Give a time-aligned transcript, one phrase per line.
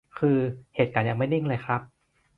[0.17, 0.37] คือ
[0.75, 1.81] เหตุการณ์ยังไม่นิ่งเลยครับ